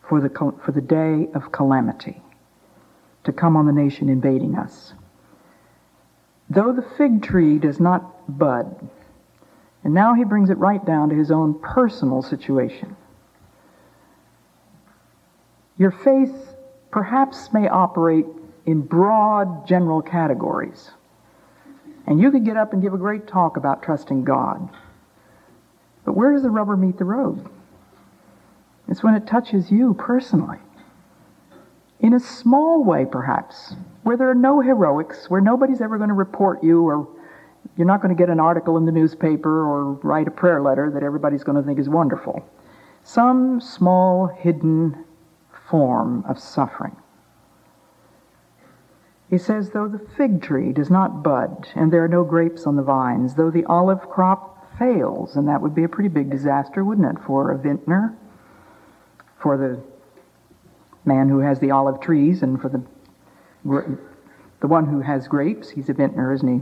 [0.01, 0.29] for the,
[0.65, 2.19] for the day of calamity
[3.25, 4.95] to come on the nation invading us.
[6.49, 8.89] Though the fig tree does not bud,
[9.83, 12.95] and now he brings it right down to his own personal situation.
[15.77, 16.55] Your faith
[16.91, 18.25] perhaps may operate
[18.65, 20.91] in broad general categories.
[22.05, 24.69] And you could get up and give a great talk about trusting God.
[26.05, 27.47] But where does the rubber meet the road?
[28.87, 30.57] It's when it touches you personally.
[31.99, 36.15] In a small way, perhaps, where there are no heroics, where nobody's ever going to
[36.15, 37.07] report you, or
[37.77, 40.91] you're not going to get an article in the newspaper or write a prayer letter
[40.91, 42.47] that everybody's going to think is wonderful.
[43.03, 45.05] Some small, hidden
[45.69, 46.95] form of suffering.
[49.29, 52.75] He says, though the fig tree does not bud, and there are no grapes on
[52.75, 56.83] the vines, though the olive crop fails, and that would be a pretty big disaster,
[56.83, 58.17] wouldn't it, for a vintner,
[59.39, 59.81] for the
[61.05, 62.83] man who has the olive trees, and for the
[63.63, 66.61] the one who has grapes, he's a vintner, isn't he?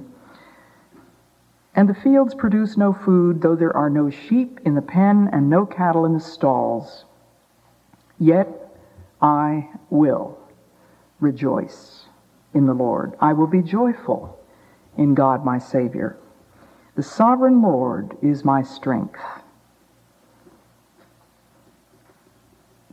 [1.80, 5.50] And the fields produce no food, though there are no sheep in the pen and
[5.50, 7.06] no cattle in the stalls.
[8.20, 8.50] Yet
[9.22, 10.38] I will
[11.22, 12.08] rejoice
[12.54, 13.16] in the Lord.
[13.22, 14.38] I will be joyful
[14.98, 16.18] in God my Savior.
[16.98, 19.22] The sovereign Lord is my strength.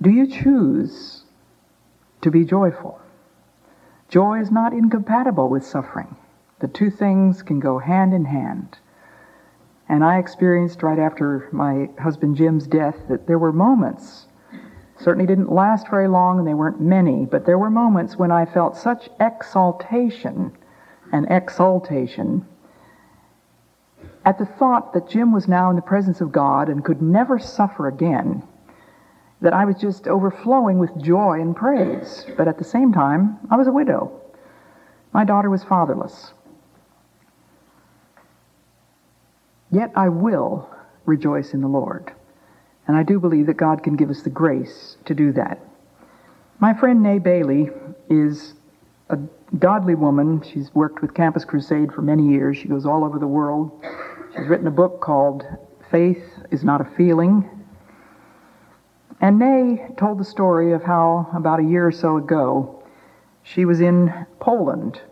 [0.01, 1.25] Do you choose
[2.21, 3.01] to be joyful?
[4.09, 6.15] Joy is not incompatible with suffering.
[6.61, 8.79] The two things can go hand in hand.
[9.89, 14.27] And I experienced right after my husband Jim's death that there were moments,
[14.99, 18.47] certainly didn't last very long and they weren't many, but there were moments when I
[18.47, 20.57] felt such exaltation
[21.13, 22.47] and exaltation
[24.25, 27.39] at the thought that Jim was now in the presence of God and could never
[27.39, 28.43] suffer again
[29.41, 32.27] that I was just overflowing with joy and praise.
[32.37, 34.21] But at the same time, I was a widow.
[35.13, 36.33] My daughter was fatherless.
[39.77, 40.71] Yet I will
[41.05, 42.11] rejoice in the Lord.
[42.89, 45.61] And I do believe that God can give us the grace to do that.
[46.61, 47.69] My friend Nay Bailey
[48.09, 48.55] is
[49.11, 49.19] a
[49.59, 50.41] godly woman.
[50.41, 52.57] She's worked with Campus Crusade for many years.
[52.57, 53.71] She goes all over the world.
[54.35, 55.45] She's written a book called
[55.91, 57.47] Faith is Not a Feeling.
[59.21, 62.83] And Nay told the story of how, about a year or so ago,
[63.43, 65.03] she was in Poland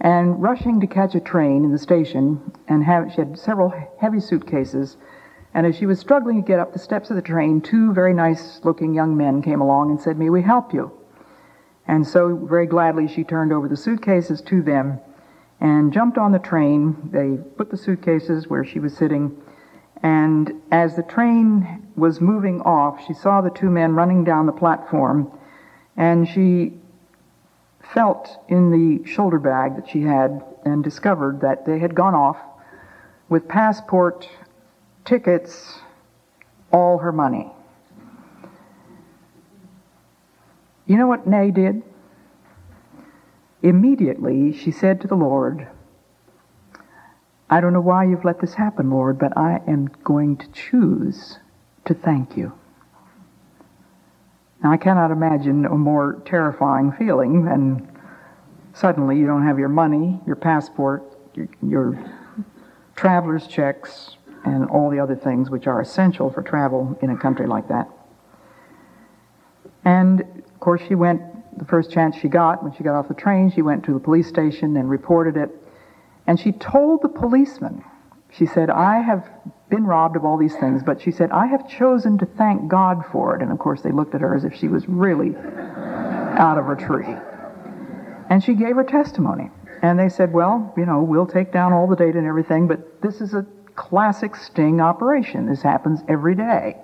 [0.00, 4.20] and rushing to catch a train in the station, and have, she had several heavy
[4.20, 4.96] suitcases.
[5.54, 8.14] And as she was struggling to get up the steps of the train, two very
[8.14, 10.92] nice looking young men came along and said, May we help you?
[11.86, 15.00] And so, very gladly, she turned over the suitcases to them
[15.60, 17.10] and jumped on the train.
[17.10, 19.36] They put the suitcases where she was sitting.
[20.02, 24.52] And as the train was moving off, she saw the two men running down the
[24.52, 25.32] platform.
[25.96, 26.74] And she
[27.92, 32.36] felt in the shoulder bag that she had and discovered that they had gone off
[33.28, 34.28] with passport,
[35.04, 35.80] tickets,
[36.72, 37.50] all her money.
[40.86, 41.82] You know what Nay did?
[43.62, 45.68] Immediately she said to the Lord,
[47.50, 51.38] I don't know why you've let this happen, Lord, but I am going to choose
[51.86, 52.52] to thank you.
[54.62, 57.88] Now, I cannot imagine a more terrifying feeling than
[58.74, 61.04] suddenly you don't have your money, your passport,
[61.34, 62.12] your, your
[62.96, 67.46] traveler's checks, and all the other things which are essential for travel in a country
[67.46, 67.88] like that.
[69.84, 71.22] And of course, she went
[71.58, 73.50] the first chance she got when she got off the train.
[73.50, 75.50] She went to the police station and reported it.
[76.26, 77.84] And she told the policeman,
[78.30, 79.28] she said, I have
[79.70, 83.04] been robbed of all these things, but she said, I have chosen to thank God
[83.12, 83.42] for it.
[83.42, 86.76] And of course, they looked at her as if she was really out of her
[86.76, 87.14] tree.
[88.30, 89.50] And she gave her testimony.
[89.82, 93.00] And they said, Well, you know, we'll take down all the data and everything, but
[93.02, 93.46] this is a
[93.76, 95.46] classic sting operation.
[95.46, 96.76] This happens every day.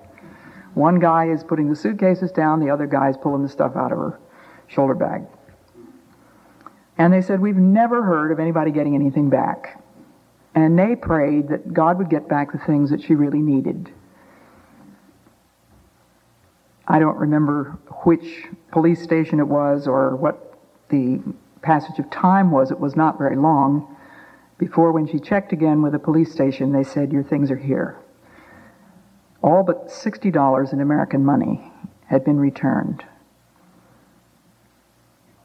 [0.74, 3.92] One guy is putting the suitcases down, the other guy is pulling the stuff out
[3.92, 4.20] of her
[4.68, 5.22] shoulder bag.
[6.98, 9.80] And they said, We've never heard of anybody getting anything back.
[10.54, 13.92] And they prayed that God would get back the things that she really needed.
[16.86, 20.58] I don't remember which police station it was or what
[20.90, 21.20] the
[21.62, 22.70] passage of time was.
[22.70, 23.96] It was not very long.
[24.58, 27.98] Before, when she checked again with the police station, they said, Your things are here
[29.44, 31.70] all but $60 in American money
[32.06, 33.04] had been returned.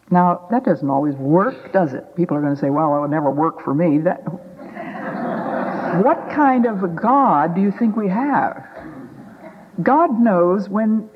[0.09, 2.15] Now, that doesn't always work, does it?
[2.15, 3.99] People are going to say, well, it would never work for me.
[3.99, 4.23] That,
[6.03, 8.63] what kind of a God do you think we have?
[9.81, 11.09] God knows when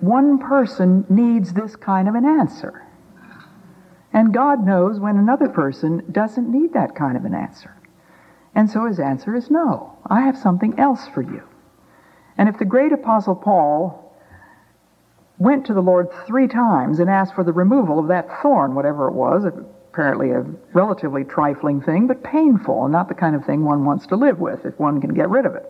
[0.00, 2.86] one person needs this kind of an answer.
[4.12, 7.76] And God knows when another person doesn't need that kind of an answer.
[8.54, 9.98] And so his answer is no.
[10.06, 11.42] I have something else for you.
[12.36, 14.16] And if the great apostle Paul
[15.38, 19.08] went to the Lord three times and asked for the removal of that thorn, whatever
[19.08, 19.44] it was,
[19.92, 24.06] apparently a relatively trifling thing, but painful, and not the kind of thing one wants
[24.06, 25.66] to live with if one can get rid of it.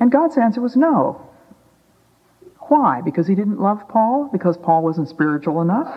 [0.00, 1.24] And God's answer was no.
[2.58, 3.00] Why?
[3.02, 4.28] Because he didn't love Paul?
[4.32, 5.96] Because Paul wasn't spiritual enough?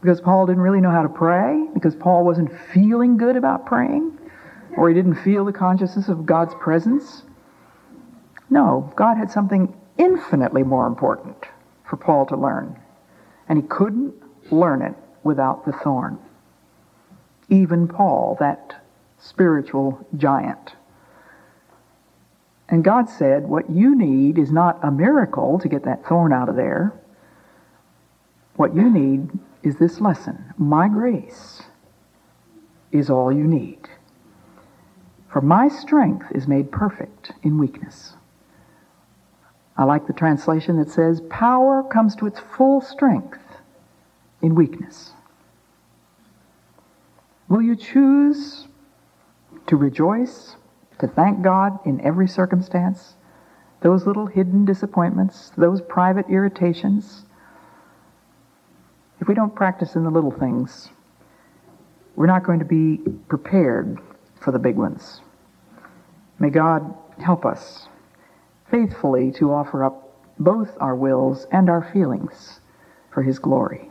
[0.00, 1.66] Because Paul didn't really know how to pray?
[1.74, 4.16] Because Paul wasn't feeling good about praying?
[4.76, 7.24] Or he didn't feel the consciousness of God's presence?
[8.50, 11.36] No, God had something infinitely more important
[11.84, 12.78] for Paul to learn.
[13.48, 14.14] And he couldn't
[14.52, 16.18] learn it without the thorn.
[17.48, 18.82] Even Paul, that
[19.18, 20.74] spiritual giant.
[22.68, 26.48] And God said, What you need is not a miracle to get that thorn out
[26.48, 26.92] of there.
[28.56, 29.30] What you need
[29.62, 31.62] is this lesson My grace
[32.92, 33.88] is all you need.
[35.32, 38.14] For my strength is made perfect in weakness.
[39.76, 43.38] I like the translation that says, Power comes to its full strength
[44.42, 45.12] in weakness.
[47.48, 48.66] Will you choose
[49.66, 50.56] to rejoice,
[50.98, 53.14] to thank God in every circumstance?
[53.80, 57.24] Those little hidden disappointments, those private irritations.
[59.20, 60.90] If we don't practice in the little things,
[62.16, 63.98] we're not going to be prepared
[64.40, 65.20] for the big ones.
[66.38, 67.88] May God help us
[68.70, 70.04] faithfully to offer up
[70.38, 72.60] both our wills and our feelings
[73.12, 73.90] for His glory.